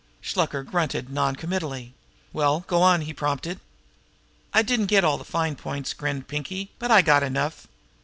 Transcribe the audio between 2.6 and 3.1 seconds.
go on!"